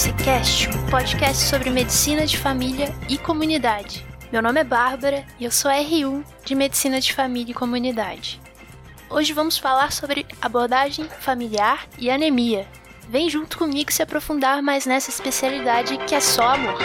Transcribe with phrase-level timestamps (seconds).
[0.00, 4.04] episódio do MSC Cast, um podcast sobre medicina de família e comunidade.
[4.32, 8.40] Meu nome é Bárbara e eu sou R1 de Medicina de Família e Comunidade.
[9.10, 12.66] Hoje vamos falar sobre abordagem familiar e anemia.
[13.08, 16.78] Vem junto comigo se aprofundar mais nessa especialidade que é só amor.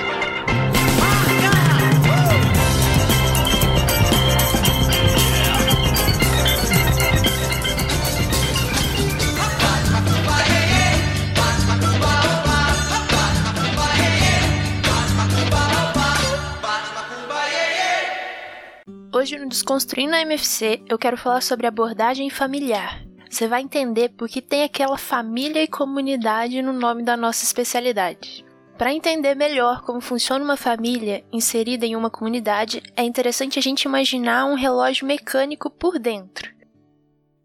[19.26, 23.04] Hoje no Desconstruindo a MFC eu quero falar sobre abordagem familiar.
[23.28, 28.46] Você vai entender porque tem aquela família e comunidade no nome da nossa especialidade.
[28.78, 33.86] Para entender melhor como funciona uma família inserida em uma comunidade, é interessante a gente
[33.86, 36.54] imaginar um relógio mecânico por dentro.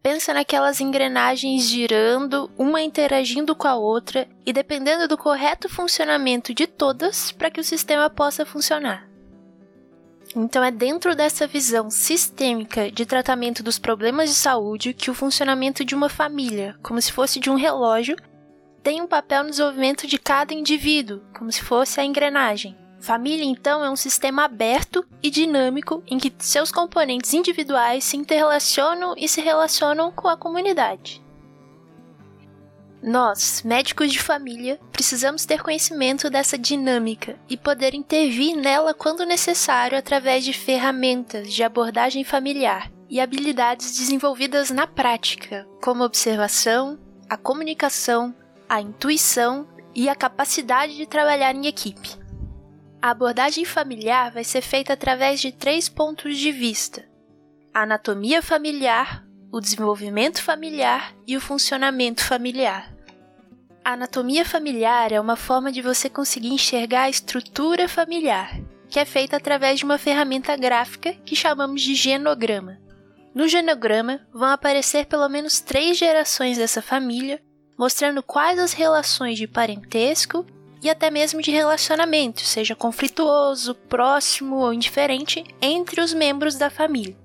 [0.03, 6.67] Pensa naquelas engrenagens girando, uma interagindo com a outra e dependendo do correto funcionamento de
[6.67, 9.10] todas para que o sistema possa funcionar.
[10.35, 15.85] Então, é dentro dessa visão sistêmica de tratamento dos problemas de saúde que o funcionamento
[15.85, 18.17] de uma família, como se fosse de um relógio,
[18.83, 22.77] tem um papel no desenvolvimento de cada indivíduo, como se fosse a engrenagem.
[23.01, 29.15] Família, então, é um sistema aberto e dinâmico em que seus componentes individuais se interrelacionam
[29.17, 31.23] e se relacionam com a comunidade.
[33.03, 39.97] Nós, médicos de família, precisamos ter conhecimento dessa dinâmica e poder intervir nela quando necessário
[39.97, 48.35] através de ferramentas de abordagem familiar e habilidades desenvolvidas na prática, como observação, a comunicação,
[48.69, 52.21] a intuição e a capacidade de trabalhar em equipe.
[53.01, 57.03] A abordagem familiar vai ser feita através de três pontos de vista:
[57.73, 62.95] a anatomia familiar, o desenvolvimento familiar e o funcionamento familiar.
[63.85, 69.05] A anatomia familiar é uma forma de você conseguir enxergar a estrutura familiar, que é
[69.05, 72.79] feita através de uma ferramenta gráfica que chamamos de genograma.
[73.35, 77.41] No genograma vão aparecer pelo menos três gerações dessa família,
[77.79, 80.45] mostrando quais as relações de parentesco
[80.83, 87.17] e até mesmo de relacionamento, seja conflituoso, próximo ou indiferente, entre os membros da família.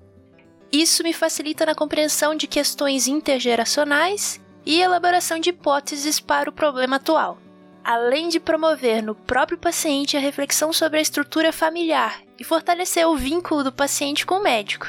[0.72, 6.96] Isso me facilita na compreensão de questões intergeracionais e elaboração de hipóteses para o problema
[6.96, 7.38] atual,
[7.84, 13.16] além de promover no próprio paciente a reflexão sobre a estrutura familiar e fortalecer o
[13.16, 14.88] vínculo do paciente com o médico.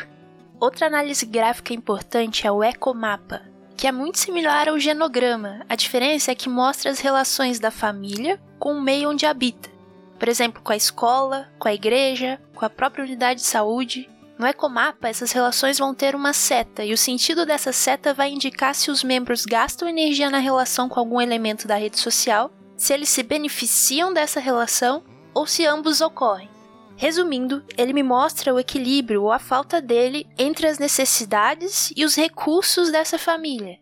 [0.60, 3.44] Outra análise gráfica importante é o ecomapa,
[3.78, 5.64] que é muito similar ao genograma.
[5.70, 9.70] A diferença é que mostra as relações da família com o meio onde habita.
[10.18, 14.46] Por exemplo, com a escola, com a igreja, com a própria unidade de saúde, no
[14.46, 18.92] ecomapa, essas relações vão ter uma seta, e o sentido dessa seta vai indicar se
[18.92, 23.24] os membros gastam energia na relação com algum elemento da rede social, se eles se
[23.24, 25.04] beneficiam dessa relação
[25.34, 26.50] ou se ambos ocorrem.
[26.96, 32.16] Resumindo, ele me mostra o equilíbrio ou a falta dele entre as necessidades e os
[32.16, 33.80] recursos dessa família.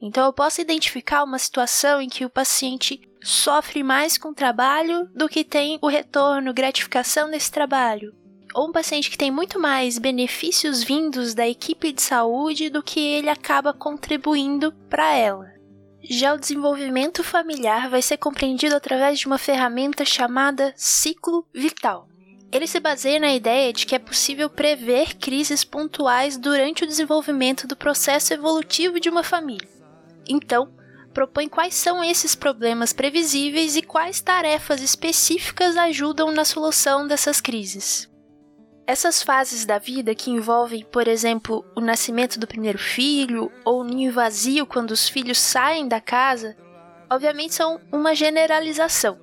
[0.00, 5.08] Então eu posso identificar uma situação em que o paciente sofre mais com o trabalho
[5.14, 8.14] do que tem o retorno, gratificação desse trabalho,
[8.54, 13.00] ou um paciente que tem muito mais benefícios vindos da equipe de saúde do que
[13.00, 15.52] ele acaba contribuindo para ela.
[16.08, 22.06] Já o desenvolvimento familiar vai ser compreendido através de uma ferramenta chamada ciclo vital.
[22.52, 27.66] Ele se baseia na ideia de que é possível prever crises pontuais durante o desenvolvimento
[27.66, 29.68] do processo evolutivo de uma família.
[30.28, 30.72] Então,
[31.12, 38.08] propõe quais são esses problemas previsíveis e quais tarefas específicas ajudam na solução dessas crises.
[38.86, 43.84] Essas fases da vida que envolvem, por exemplo, o nascimento do primeiro filho ou o
[43.84, 46.54] ninho vazio quando os filhos saem da casa,
[47.10, 49.18] obviamente são uma generalização,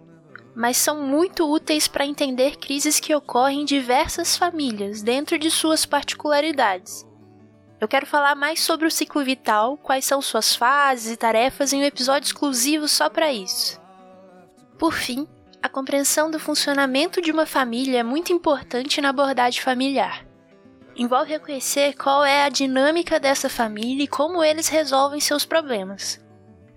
[0.56, 5.86] mas são muito úteis para entender crises que ocorrem em diversas famílias dentro de suas
[5.86, 7.06] particularidades.
[7.80, 11.82] Eu quero falar mais sobre o ciclo vital, quais são suas fases e tarefas em
[11.82, 13.80] um episódio exclusivo só para isso.
[14.78, 15.28] Por fim,
[15.62, 20.26] a compreensão do funcionamento de uma família é muito importante na abordagem familiar.
[20.96, 26.20] Envolve reconhecer qual é a dinâmica dessa família e como eles resolvem seus problemas.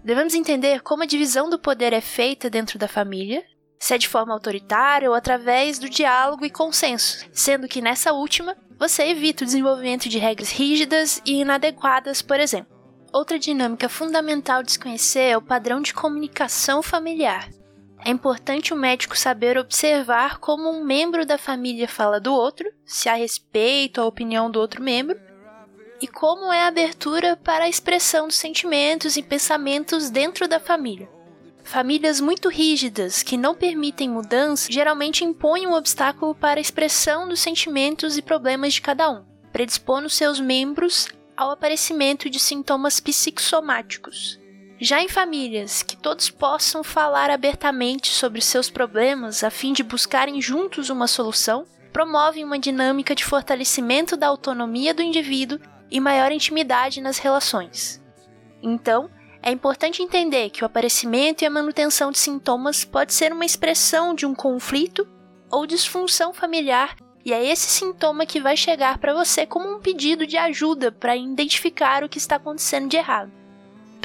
[0.05, 3.43] Devemos entender como a divisão do poder é feita dentro da família,
[3.79, 8.55] se é de forma autoritária ou através do diálogo e consenso, sendo que nessa última
[8.79, 12.75] você evita o desenvolvimento de regras rígidas e inadequadas, por exemplo.
[13.13, 17.49] Outra dinâmica fundamental de se conhecer é o padrão de comunicação familiar,
[18.05, 23.09] é importante o médico saber observar como um membro da família fala do outro, se
[23.09, 25.19] há respeito à opinião do outro membro,
[26.03, 31.09] e como é a abertura para a expressão dos sentimentos e pensamentos dentro da família.
[31.63, 37.41] Famílias muito rígidas, que não permitem mudança, geralmente impõem um obstáculo para a expressão dos
[37.41, 44.39] sentimentos e problemas de cada um, predispondo seus membros ao aparecimento de sintomas psicossomáticos.
[44.81, 50.41] Já em famílias que todos possam falar abertamente sobre seus problemas a fim de buscarem
[50.43, 57.01] juntos uma solução, promovem uma dinâmica de fortalecimento da autonomia do indivíduo e maior intimidade
[57.01, 58.03] nas relações.
[58.61, 59.09] Então,
[59.41, 64.13] é importante entender que o aparecimento e a manutenção de sintomas pode ser uma expressão
[64.13, 65.07] de um conflito
[65.51, 70.27] ou disfunção familiar, e é esse sintoma que vai chegar para você como um pedido
[70.27, 73.44] de ajuda para identificar o que está acontecendo de errado.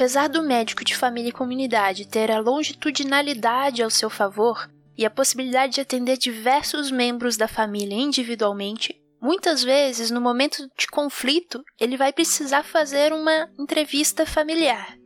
[0.00, 4.66] Apesar do médico de família e comunidade ter a longitudinalidade ao seu favor
[4.96, 10.86] e a possibilidade de atender diversos membros da família individualmente, muitas vezes no momento de
[10.86, 14.96] conflito ele vai precisar fazer uma entrevista familiar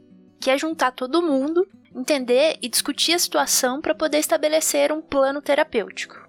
[0.40, 5.42] que é juntar todo mundo, entender e discutir a situação para poder estabelecer um plano
[5.42, 6.23] terapêutico.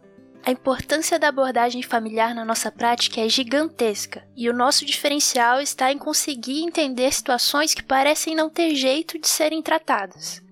[0.46, 5.92] A importância da abordagem familiar na nossa prática é gigantesca, e o nosso diferencial está
[5.92, 10.44] em conseguir entender situações que parecem não ter jeito de serem tratadas.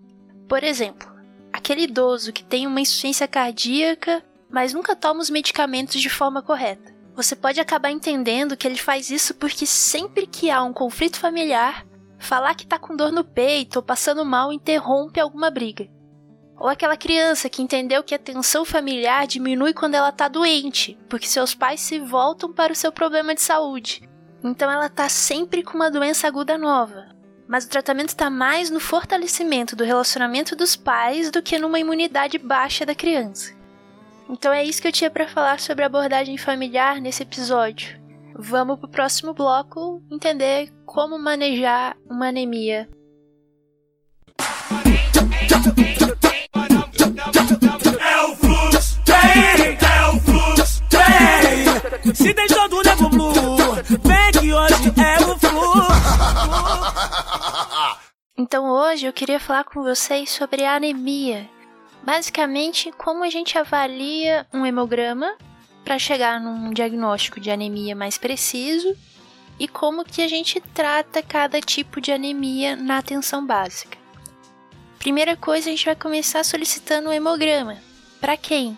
[0.49, 1.07] Por exemplo,
[1.51, 6.91] aquele idoso que tem uma insuficiência cardíaca, mas nunca toma os medicamentos de forma correta.
[7.15, 11.85] Você pode acabar entendendo que ele faz isso porque sempre que há um conflito familiar,
[12.23, 15.89] Falar que tá com dor no peito ou passando mal interrompe alguma briga.
[16.57, 21.27] Ou aquela criança que entendeu que a tensão familiar diminui quando ela tá doente, porque
[21.27, 24.07] seus pais se voltam para o seu problema de saúde.
[24.43, 27.07] Então ela tá sempre com uma doença aguda nova.
[27.47, 32.37] Mas o tratamento está mais no fortalecimento do relacionamento dos pais do que numa imunidade
[32.37, 33.53] baixa da criança.
[34.29, 38.01] Então é isso que eu tinha para falar sobre abordagem familiar nesse episódio.
[38.35, 42.89] Vamos pro próximo bloco entender como manejar uma anemia.
[52.13, 53.33] Se tem todo nego blue,
[54.01, 55.93] vem que hoje é o fluxo.
[58.37, 61.49] Então hoje eu queria falar com vocês sobre anemia.
[62.03, 65.33] Basicamente, como a gente avalia um hemograma
[65.85, 68.95] para chegar num diagnóstico de anemia mais preciso
[69.59, 73.97] e como que a gente trata cada tipo de anemia na atenção básica.
[74.99, 77.77] Primeira coisa, a gente vai começar solicitando o hemograma.
[78.19, 78.77] Para quem?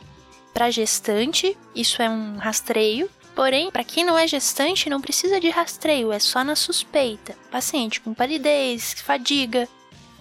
[0.53, 3.09] Para gestante, isso é um rastreio.
[3.35, 7.37] Porém, para quem não é gestante, não precisa de rastreio, é só na suspeita.
[7.51, 9.67] Paciente com palidez, fadiga,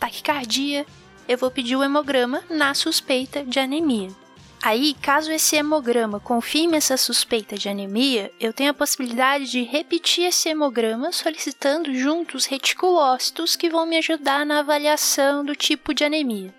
[0.01, 0.85] taquicardia,
[1.29, 4.11] eu vou pedir o hemograma na suspeita de anemia.
[4.61, 10.25] Aí, caso esse hemograma confirme essa suspeita de anemia, eu tenho a possibilidade de repetir
[10.25, 16.03] esse hemograma solicitando junto os reticulócitos que vão me ajudar na avaliação do tipo de
[16.03, 16.53] anemia.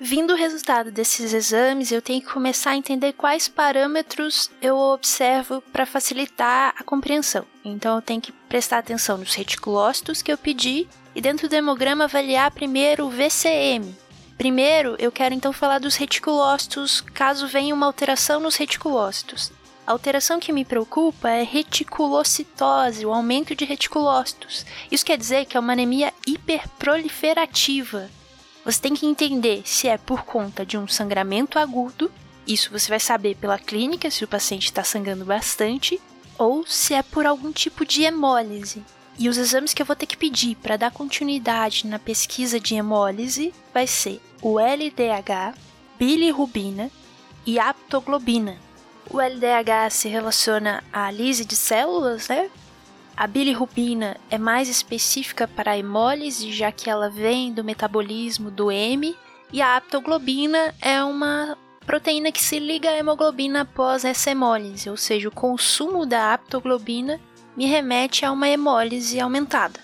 [0.00, 5.60] Vindo o resultado desses exames, eu tenho que começar a entender quais parâmetros eu observo
[5.72, 7.44] para facilitar a compreensão.
[7.64, 12.04] Então, eu tenho que prestar atenção nos reticulócitos que eu pedi e dentro do hemograma
[12.04, 13.94] avaliar primeiro o VCM,
[14.38, 19.50] Primeiro, eu quero então falar dos reticulócitos, caso venha uma alteração nos reticulócitos.
[19.84, 24.64] A alteração que me preocupa é reticulocitose, o aumento de reticulócitos.
[24.92, 28.08] Isso quer dizer que é uma anemia hiperproliferativa.
[28.68, 32.12] Você tem que entender se é por conta de um sangramento agudo,
[32.46, 35.98] isso você vai saber pela clínica se o paciente está sangrando bastante,
[36.36, 38.84] ou se é por algum tipo de hemólise.
[39.18, 42.74] E os exames que eu vou ter que pedir para dar continuidade na pesquisa de
[42.74, 45.56] hemólise vai ser o LDH,
[45.98, 46.90] bilirrubina
[47.46, 48.58] e aptoglobina.
[49.08, 52.50] O LDH se relaciona à lise de células, né?
[53.18, 58.70] A bilirrubina é mais específica para a hemólise, já que ela vem do metabolismo do
[58.70, 59.16] M,
[59.52, 64.96] e a aptoglobina é uma proteína que se liga à hemoglobina após essa hemólise, ou
[64.96, 67.20] seja, o consumo da aptoglobina
[67.56, 69.80] me remete a uma hemólise aumentada.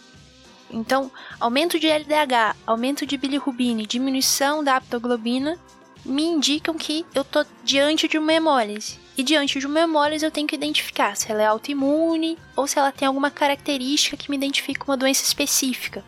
[0.70, 1.10] Então,
[1.40, 5.58] aumento de LDH, aumento de bilirrubina e diminuição da aptoglobina
[6.04, 9.02] me indicam que eu estou diante de uma hemólise.
[9.16, 12.78] E diante de uma hemólise eu tenho que identificar se ela é autoimune ou se
[12.78, 16.04] ela tem alguma característica que me identifica uma doença específica.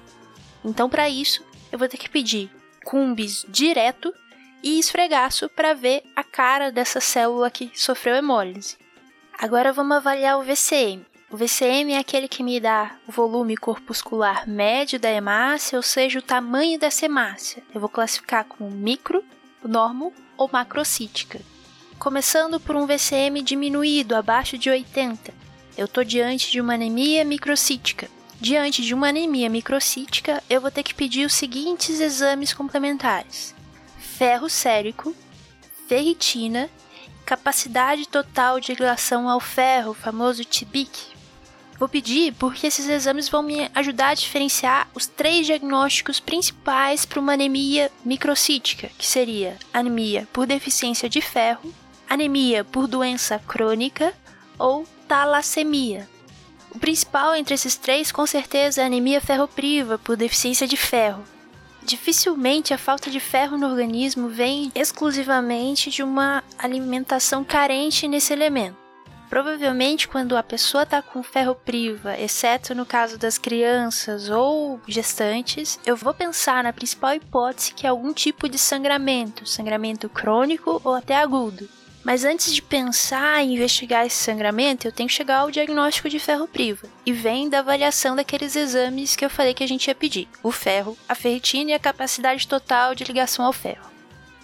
[0.64, 2.50] Então, para isso, eu vou ter que pedir
[2.84, 4.12] cumbis direto
[4.62, 8.76] e esfregaço para ver a cara dessa célula que sofreu hemólise.
[9.38, 11.04] Agora vamos avaliar o VCM.
[11.30, 16.20] O VCM é aquele que me dá o volume corpuscular médio da hemácia, ou seja,
[16.20, 17.62] o tamanho dessa hemácia.
[17.74, 19.24] Eu vou classificar como micro,
[19.62, 21.40] normo ou macrocítica.
[21.98, 25.32] Começando por um VCM diminuído, abaixo de 80.
[25.76, 28.08] Eu estou diante de uma anemia microcítica.
[28.38, 33.54] Diante de uma anemia microcítica, eu vou ter que pedir os seguintes exames complementares:
[33.98, 35.16] ferro sérico,
[35.88, 36.68] ferritina,
[37.24, 41.16] capacidade total de ligação ao ferro, famoso TBIC.
[41.78, 47.20] Vou pedir porque esses exames vão me ajudar a diferenciar os três diagnósticos principais para
[47.20, 51.74] uma anemia microcítica, que seria anemia por deficiência de ferro,
[52.08, 54.12] anemia por doença crônica
[54.58, 56.08] ou talassemia.
[56.70, 61.24] O principal entre esses três, com certeza, é a anemia ferropriva por deficiência de ferro.
[61.82, 68.76] Dificilmente a falta de ferro no organismo vem exclusivamente de uma alimentação carente nesse elemento.
[69.28, 75.80] Provavelmente, quando a pessoa está com ferro priva, exceto no caso das crianças ou gestantes,
[75.84, 80.94] eu vou pensar na principal hipótese que é algum tipo de sangramento, sangramento crônico ou
[80.94, 81.68] até agudo.
[82.06, 86.20] Mas antes de pensar em investigar esse sangramento, eu tenho que chegar ao diagnóstico de
[86.20, 86.86] ferro priva.
[87.04, 90.52] E vem da avaliação daqueles exames que eu falei que a gente ia pedir: o
[90.52, 93.90] ferro, a ferritina e a capacidade total de ligação ao ferro.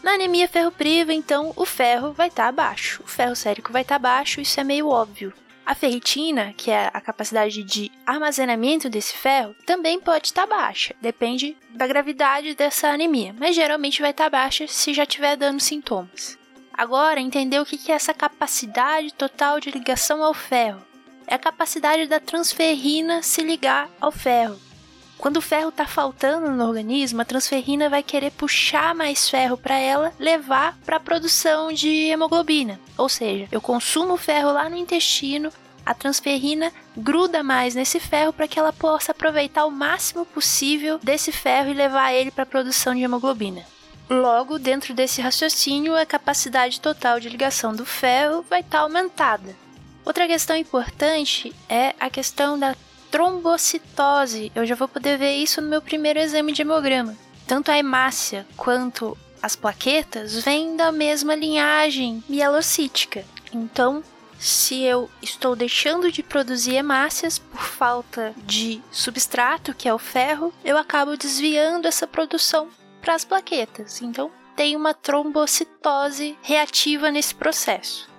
[0.02, 3.00] Na anemia ferro priva, então, o ferro vai estar tá abaixo.
[3.04, 5.32] O ferro sérico vai estar tá abaixo, isso é meio óbvio.
[5.64, 10.96] A ferritina, que é a capacidade de armazenamento desse ferro, também pode estar tá baixa,
[11.00, 16.41] depende da gravidade dessa anemia, mas geralmente vai estar baixa se já tiver dando sintomas.
[16.74, 20.82] Agora, entender o que é essa capacidade total de ligação ao ferro.
[21.26, 24.58] É a capacidade da transferrina se ligar ao ferro.
[25.22, 29.78] Quando o ferro está faltando no organismo, a transferrina vai querer puxar mais ferro para
[29.78, 32.80] ela levar para a produção de hemoglobina.
[32.98, 35.52] Ou seja, eu consumo ferro lá no intestino,
[35.86, 41.30] a transferrina gruda mais nesse ferro para que ela possa aproveitar o máximo possível desse
[41.30, 43.64] ferro e levar ele para a produção de hemoglobina.
[44.12, 49.56] Logo, dentro desse raciocínio, a capacidade total de ligação do ferro vai estar tá aumentada.
[50.04, 52.76] Outra questão importante é a questão da
[53.10, 54.52] trombocitose.
[54.54, 57.16] Eu já vou poder ver isso no meu primeiro exame de hemograma.
[57.46, 63.24] Tanto a hemácia quanto as plaquetas vêm da mesma linhagem mielocítica.
[63.50, 64.04] Então,
[64.38, 70.52] se eu estou deixando de produzir hemácias por falta de substrato, que é o ferro,
[70.62, 72.68] eu acabo desviando essa produção
[73.02, 74.00] para as plaquetas.
[74.00, 78.10] Então, tem uma trombocitose reativa nesse processo.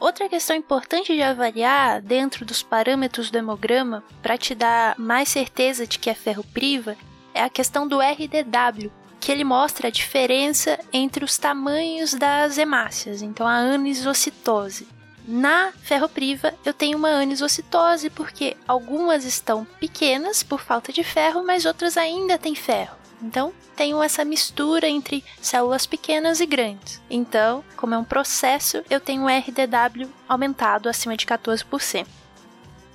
[0.00, 5.86] Outra questão importante de avaliar dentro dos parâmetros do hemograma para te dar mais certeza
[5.86, 6.96] de que é ferro priva
[7.34, 13.20] é a questão do RDW, que ele mostra a diferença entre os tamanhos das hemácias,
[13.20, 14.88] então a anisocitose.
[15.28, 21.66] Na ferropriva eu tenho uma anisocitose porque algumas estão pequenas por falta de ferro, mas
[21.66, 22.99] outras ainda têm ferro.
[23.22, 27.00] Então, tenho essa mistura entre células pequenas e grandes.
[27.10, 32.06] Então, como é um processo, eu tenho um RDW aumentado acima de 14%.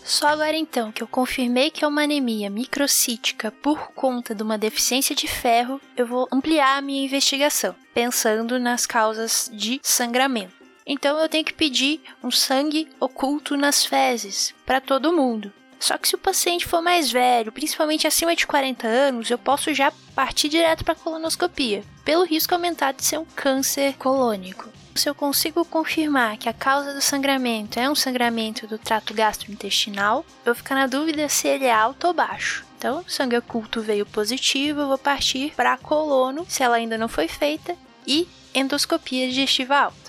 [0.06, 4.56] Só agora então que eu confirmei que é uma anemia microcítica por conta de uma
[4.56, 10.54] deficiência de ferro, eu vou ampliar a minha investigação, pensando nas causas de sangramento.
[10.86, 15.52] Então eu tenho que pedir um sangue oculto nas fezes para todo mundo.
[15.86, 19.72] Só que se o paciente for mais velho, principalmente acima de 40 anos, eu posso
[19.72, 24.68] já partir direto para a colonoscopia, pelo risco aumentado de ser um câncer colônico.
[24.96, 30.26] Se eu consigo confirmar que a causa do sangramento é um sangramento do trato gastrointestinal,
[30.44, 32.66] eu vou ficar na dúvida se ele é alto ou baixo.
[32.80, 37.28] Então, sangue oculto veio positivo, eu vou partir para colono, se ela ainda não foi
[37.28, 37.78] feita,
[38.08, 40.05] e endoscopia digestiva alta.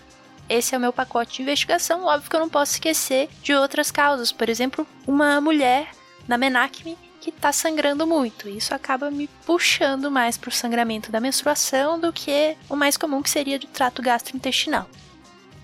[0.49, 2.05] Esse é o meu pacote de investigação.
[2.05, 4.31] Óbvio que eu não posso esquecer de outras causas.
[4.33, 5.91] Por exemplo, uma mulher
[6.29, 8.49] na menacme que está sangrando muito.
[8.49, 13.23] Isso acaba me puxando mais para o sangramento da menstruação do que o mais comum
[13.23, 14.89] que seria do trato gastrointestinal.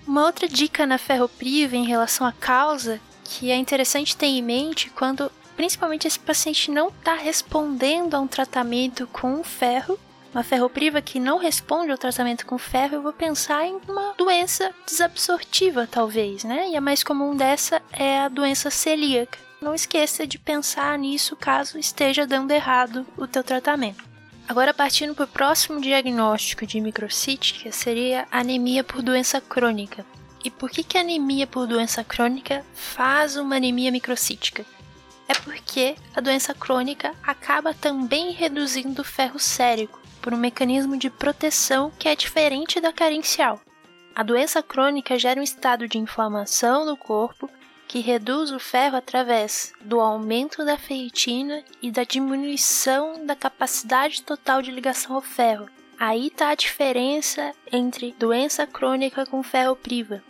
[0.05, 4.89] Uma outra dica na ferropriva em relação à causa que é interessante ter em mente
[4.89, 9.97] quando principalmente esse paciente não está respondendo a um tratamento com ferro
[10.33, 14.73] uma ferropriva que não responde ao tratamento com ferro, eu vou pensar em uma doença
[14.85, 16.69] desabsortiva, talvez, né?
[16.69, 19.37] E a mais comum dessa é a doença celíaca.
[19.61, 24.03] Não esqueça de pensar nisso caso esteja dando errado o teu tratamento.
[24.47, 30.05] Agora, partindo para o próximo diagnóstico de microcítica, seria anemia por doença crônica.
[30.43, 34.65] E por que, que anemia por doença crônica faz uma anemia microcítica?
[35.29, 41.09] É porque a doença crônica acaba também reduzindo o ferro sérico, por um mecanismo de
[41.09, 43.59] proteção que é diferente da carencial.
[44.15, 47.49] A doença crônica gera um estado de inflamação no corpo
[47.89, 54.61] que reduz o ferro através do aumento da ferritina e da diminuição da capacidade total
[54.61, 55.67] de ligação ao ferro.
[55.99, 60.23] Aí está a diferença entre doença crônica com ferro priva.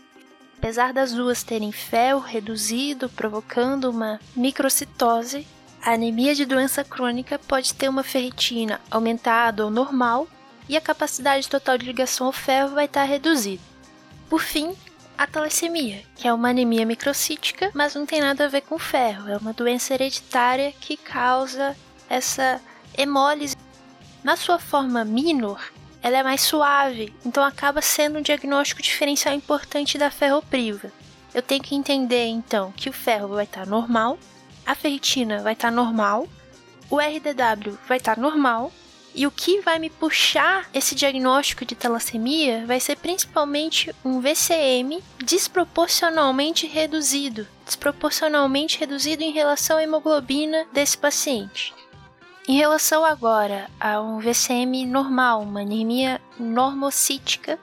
[0.57, 5.45] Apesar das duas terem ferro reduzido, provocando uma microcitose,
[5.83, 10.27] a anemia de doença crônica pode ter uma ferritina aumentada ou normal
[10.69, 13.61] e a capacidade total de ligação ao ferro vai estar reduzida.
[14.29, 14.73] Por fim,
[15.17, 19.29] a talassemia, que é uma anemia microcítica, mas não tem nada a ver com ferro,
[19.29, 21.75] é uma doença hereditária que causa
[22.09, 22.61] essa
[22.97, 23.57] hemólise.
[24.23, 25.61] Na sua forma minor,
[26.01, 30.89] ela é mais suave, então acaba sendo um diagnóstico diferencial importante da ferropriva.
[31.33, 34.17] Eu tenho que entender então que o ferro vai estar normal,
[34.65, 36.27] a ferritina vai estar normal,
[36.89, 38.71] o RDW vai estar normal
[39.15, 45.03] e o que vai me puxar esse diagnóstico de talassemia vai ser principalmente um VCM
[45.23, 51.73] desproporcionalmente reduzido, desproporcionalmente reduzido em relação à hemoglobina desse paciente.
[52.47, 57.57] Em relação agora a um VCM normal, uma anemia normocítica,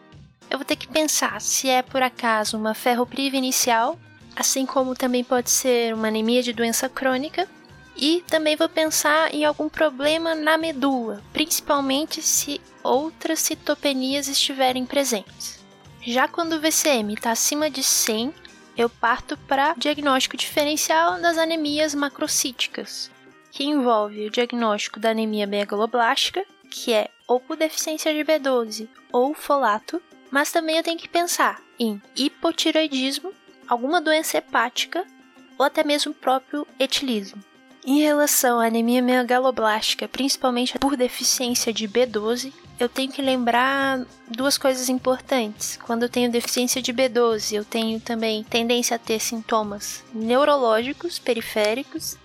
[0.48, 3.98] eu vou ter que pensar se é por acaso uma ferropriva inicial,
[4.34, 7.48] assim como também pode ser uma anemia de doença crônica,
[7.96, 15.60] e também vou pensar em algum problema na medula, principalmente se outras citopenias estiverem presentes.
[16.02, 18.32] Já quando o VCM está acima de 100,
[18.76, 23.10] eu parto para diagnóstico diferencial das anemias macrocíticas,
[23.50, 29.34] que envolve o diagnóstico da anemia megaloblástica, que é ou por deficiência de B12 ou
[29.34, 33.32] folato, mas também eu tenho que pensar em hipotiroidismo,
[33.70, 35.06] alguma doença hepática
[35.56, 37.40] ou até mesmo o próprio etilismo.
[37.86, 44.58] Em relação à anemia megaloblástica, principalmente por deficiência de B12, eu tenho que lembrar duas
[44.58, 45.78] coisas importantes.
[45.86, 52.18] Quando eu tenho deficiência de B12, eu tenho também tendência a ter sintomas neurológicos periféricos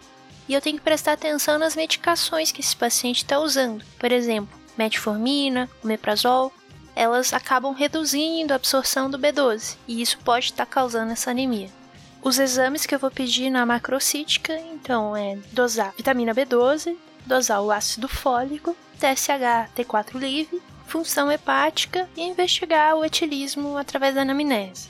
[0.50, 3.86] e eu tenho que prestar atenção nas medicações que esse paciente está usando.
[4.00, 6.52] Por exemplo, metformina, omeprazol,
[6.96, 11.70] elas acabam reduzindo a absorção do B12 e isso pode estar tá causando essa anemia.
[12.24, 17.72] Os exames que eu vou pedir na macrocítica, então, é dosar vitamina B12, dosar o
[17.72, 24.90] ácido fólico, TSH T4 livre, função hepática e investigar o etilismo através da anamnese.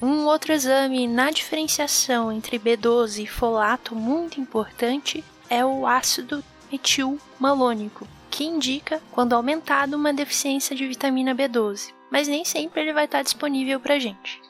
[0.00, 8.08] Um outro exame na diferenciação entre B12 e folato muito importante é o ácido metilmalônico,
[8.30, 13.22] que indica quando aumentado uma deficiência de vitamina B12, mas nem sempre ele vai estar
[13.22, 14.40] disponível para gente.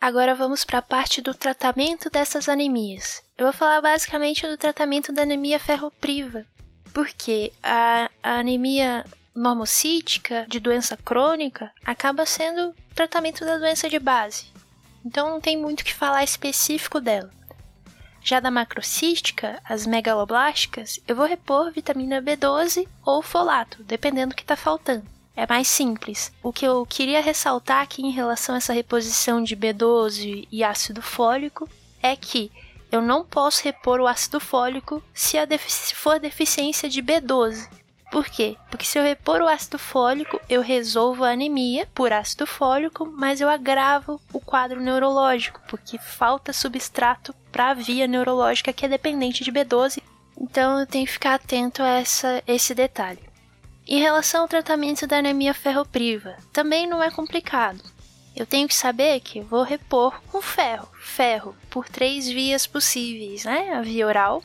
[0.00, 3.22] Agora vamos para a parte do tratamento dessas anemias.
[3.36, 6.46] Eu vou falar basicamente do tratamento da anemia ferropriva,
[6.94, 14.46] porque a, a anemia normocítica de doença crônica acaba sendo tratamento da doença de base.
[15.04, 17.30] Então não tem muito o que falar específico dela.
[18.22, 24.42] Já da macrocística, as megaloblásticas, eu vou repor vitamina B12 ou folato, dependendo do que
[24.42, 25.04] está faltando
[25.38, 26.32] é mais simples.
[26.42, 31.00] O que eu queria ressaltar aqui em relação a essa reposição de B12 e ácido
[31.00, 31.68] fólico
[32.02, 32.50] é que
[32.90, 37.68] eu não posso repor o ácido fólico se defici for deficiência de B12.
[38.10, 38.56] Por quê?
[38.68, 43.40] Porque se eu repor o ácido fólico, eu resolvo a anemia por ácido fólico, mas
[43.40, 49.42] eu agravo o quadro neurológico, porque falta substrato para a via neurológica que é dependente
[49.42, 50.00] de B12.
[50.40, 53.18] Então eu tenho que ficar atento a essa, esse detalhe.
[53.84, 57.82] Em relação ao tratamento da anemia ferropriva, também não é complicado.
[58.36, 63.72] Eu tenho que saber que vou repor com ferro, ferro por três vias possíveis, né?
[63.72, 64.40] A via oral,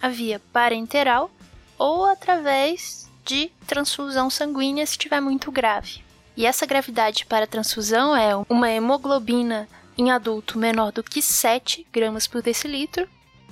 [0.00, 1.30] a via parenteral
[1.76, 6.02] ou através de transfusão sanguínea se estiver muito grave.
[6.34, 12.26] E essa gravidade para transfusão é uma hemoglobina em adulto menor do que 7 gramas
[12.26, 13.08] por decilitro,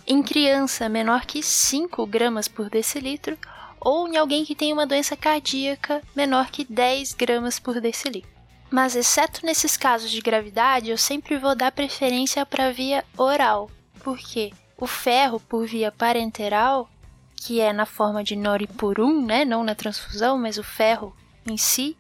[0.07, 3.39] em criança menor que 5 gramas por decilitro
[3.81, 8.31] ou em alguém que tem uma doença cardíaca menor que 10 gramas por decilitro.
[8.71, 13.71] Mas, exceto nesses casos de gravidade, eu sempre vou dar preferência para via oral,
[14.03, 16.89] porque o ferro por via parenteral,
[17.37, 21.15] que é na forma de noripurum, né, não na transfusão, mas o ferro
[21.47, 21.97] em si,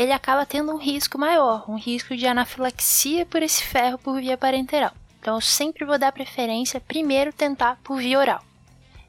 [0.00, 4.34] ele acaba tendo um risco maior, um risco de anafilaxia por esse ferro por via
[4.34, 4.92] parenteral.
[5.20, 8.42] Então eu sempre vou dar preferência primeiro tentar por via oral.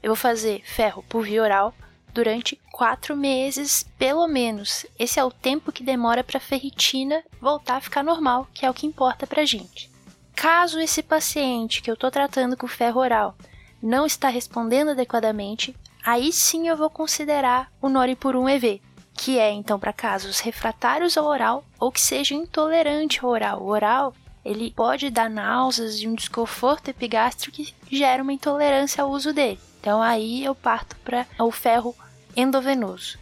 [0.02, 1.74] Eu vou fazer ferro por via oral,
[2.12, 4.84] durante quatro meses, pelo menos.
[4.98, 8.68] Esse é o tempo que demora para a ferritina voltar a ficar normal, que é
[8.68, 9.90] o que importa para a gente.
[10.36, 13.34] Caso esse paciente que eu estou tratando com ferro oral
[13.82, 15.74] não está respondendo adequadamente,
[16.04, 18.82] aí sim eu vou considerar o Noripurum EV,
[19.14, 23.62] que é então para casos refratários ao oral ou que seja intolerante ao oral.
[23.62, 29.10] O oral ele pode dar náuseas e um desconforto epigástrico que gera uma intolerância ao
[29.10, 29.60] uso dele.
[29.80, 31.94] Então aí eu parto para o ferro
[32.36, 33.18] endovenoso.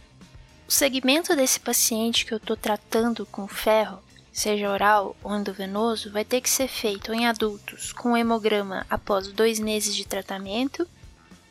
[0.67, 3.99] O segmento desse paciente que eu estou tratando com ferro,
[4.31, 9.59] seja oral ou endovenoso, vai ter que ser feito em adultos com hemograma após dois
[9.59, 10.87] meses de tratamento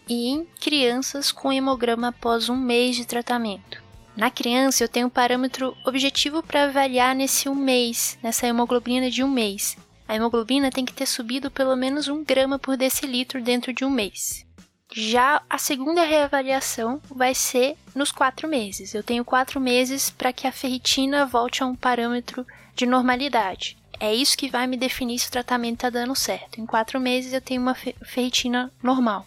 [0.09, 3.90] e em crianças com hemograma após um mês de tratamento.
[4.17, 9.23] Na criança, eu tenho um parâmetro objetivo para avaliar nesse um mês, nessa hemoglobina de
[9.23, 9.77] um mês.
[10.07, 13.91] A hemoglobina tem que ter subido pelo menos um grama por decilitro dentro de um
[13.91, 14.45] mês.
[14.93, 18.93] Já a segunda reavaliação vai ser nos quatro meses.
[18.93, 22.45] Eu tenho quatro meses para que a ferritina volte a um parâmetro
[22.75, 23.79] de normalidade.
[24.01, 26.61] É isso que vai me definir se o tratamento está dando certo.
[26.61, 29.25] Em quatro meses eu tenho uma ferritina normal.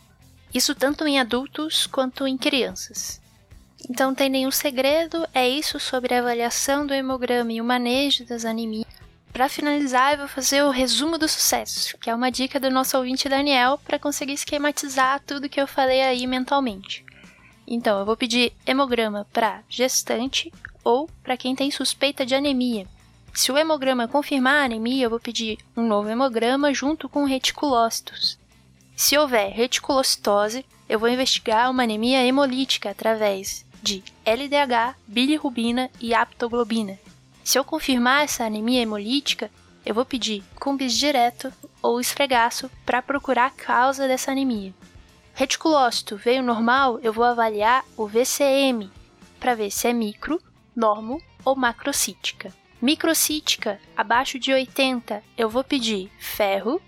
[0.54, 3.23] Isso tanto em adultos quanto em crianças.
[3.90, 8.46] Então tem nenhum segredo, é isso sobre a avaliação do hemograma e o manejo das
[8.46, 8.88] anemias.
[9.34, 12.96] Para finalizar, eu vou fazer o resumo do sucesso, que é uma dica do nosso
[12.96, 17.04] ouvinte Daniel para conseguir esquematizar tudo que eu falei aí mentalmente.
[17.68, 22.88] Então, eu vou pedir hemograma para gestante ou para quem tem suspeita de anemia.
[23.34, 28.38] Se o hemograma confirmar a anemia, eu vou pedir um novo hemograma junto com reticulócitos.
[28.96, 36.98] Se houver reticulocitose, eu vou investigar uma anemia hemolítica através de LDH, bilirrubina e aptoglobina.
[37.44, 39.52] Se eu confirmar essa anemia hemolítica,
[39.86, 44.74] eu vou pedir cumbis direto ou esfregaço para procurar a causa dessa anemia.
[45.34, 48.90] Reticulócito veio normal, eu vou avaliar o VCM
[49.40, 50.42] para ver se é micro,
[50.74, 52.54] normo ou macrocítica.
[52.82, 56.82] Microcítica abaixo de 80, eu vou pedir ferro,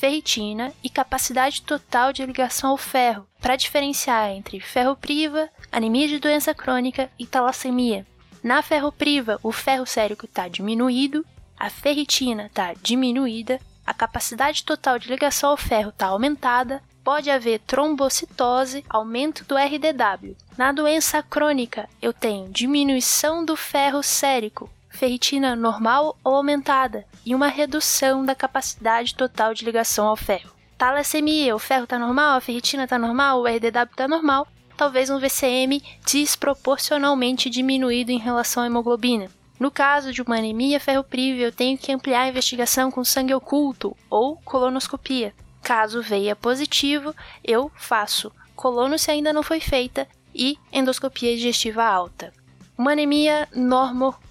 [0.00, 6.18] ferritina e capacidade total de ligação ao ferro para diferenciar entre ferro priva, anemia de
[6.18, 8.06] doença crônica e talassemia.
[8.42, 11.22] Na ferropriva, o ferro sérico está diminuído,
[11.58, 17.58] a ferritina está diminuída, a capacidade total de ligação ao ferro está aumentada, pode haver
[17.60, 20.34] trombocitose, aumento do RDW.
[20.56, 27.48] Na doença crônica, eu tenho diminuição do ferro sérico, ferritina normal ou aumentada, e uma
[27.48, 30.50] redução da capacidade total de ligação ao ferro.
[30.76, 35.18] Talassemia, o ferro está normal, a ferritina está normal, o RDW está normal, talvez um
[35.18, 39.30] VCM desproporcionalmente diminuído em relação à hemoglobina.
[39.58, 43.96] No caso de uma anemia ferropriva, eu tenho que ampliar a investigação com sangue oculto
[44.10, 45.32] ou colonoscopia.
[45.62, 52.34] Caso veia positivo, eu faço colono se ainda não foi feita e endoscopia digestiva alta.
[52.76, 53.48] Uma anemia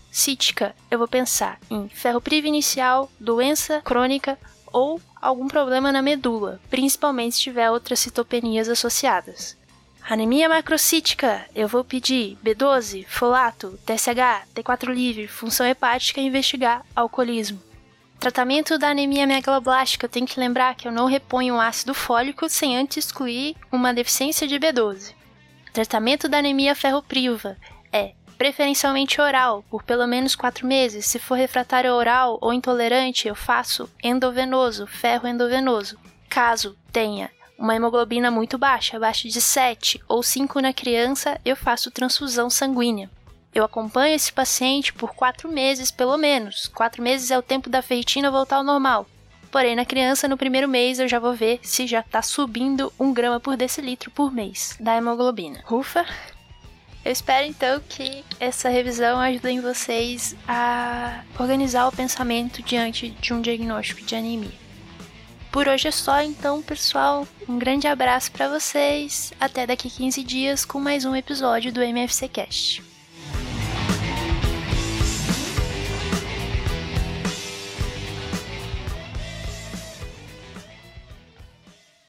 [0.09, 4.37] normocítica, eu vou pensar em ferropriva inicial, doença crônica
[4.71, 9.57] ou algum problema na medula, principalmente se tiver outras citopenias associadas.
[10.07, 17.61] Anemia macrocítica, eu vou pedir B12, folato, TSH, T4 livre, função hepática e investigar alcoolismo.
[18.19, 22.49] Tratamento da anemia megaloblástica, eu tenho que lembrar que eu não reponho um ácido fólico
[22.49, 25.13] sem antes excluir uma deficiência de B12.
[25.71, 27.55] Tratamento da anemia ferropriva
[28.39, 31.05] preferencialmente oral, por pelo menos 4 meses.
[31.05, 35.99] Se for refratário oral ou intolerante, eu faço endovenoso, ferro endovenoso.
[36.29, 41.91] Caso tenha uma hemoglobina muito baixa, abaixo de 7 ou 5 na criança, eu faço
[41.91, 43.09] transfusão sanguínea.
[43.53, 46.67] Eu acompanho esse paciente por 4 meses pelo menos.
[46.73, 49.05] 4 meses é o tempo da ferritina voltar ao normal.
[49.51, 53.11] Porém, na criança, no primeiro mês, eu já vou ver se já está subindo 1
[53.11, 55.61] grama por decilitro por mês da hemoglobina.
[55.69, 56.05] Ufa!
[57.03, 63.41] Eu espero então que essa revisão ajude vocês a organizar o pensamento diante de um
[63.41, 64.51] diagnóstico de anemia.
[65.51, 67.27] Por hoje é só, então, pessoal.
[67.47, 69.33] Um grande abraço para vocês.
[69.39, 72.83] Até daqui 15 dias com mais um episódio do MFC Cast.